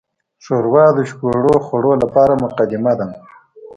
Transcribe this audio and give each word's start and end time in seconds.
ښوروا 0.43 0.85
د 0.97 0.99
شګوړو 1.09 1.55
خوړو 1.65 1.91
لپاره 2.03 2.33
مقدمه 2.43 2.93
ده. 2.99 3.07